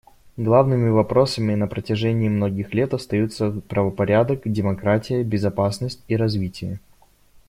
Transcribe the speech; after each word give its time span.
Главными 0.35 0.89
вопросами 0.89 1.53
на 1.53 1.67
протяжении 1.67 2.27
многих 2.27 2.73
лет 2.73 2.91
остаются 2.95 3.51
правопорядок, 3.51 4.41
демократия, 4.45 5.23
безопасность 5.23 6.01
и 6.07 6.17
развитие. 6.17 6.79